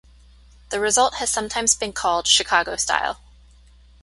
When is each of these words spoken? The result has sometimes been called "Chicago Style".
The 0.71 0.79
result 0.79 1.17
has 1.17 1.29
sometimes 1.29 1.75
been 1.75 1.93
called 1.93 2.25
"Chicago 2.25 2.75
Style". 2.75 3.21